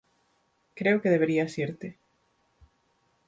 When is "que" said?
1.01-1.13